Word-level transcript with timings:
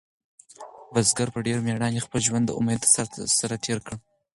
بزګر 0.93 1.27
په 1.35 1.39
ډېرې 1.45 1.61
مېړانې 1.67 2.03
خپل 2.05 2.19
ژوند 2.27 2.45
د 2.47 2.51
امید 2.59 2.81
سره 3.39 3.55
تېر 3.65 3.77
کړ. 3.85 3.93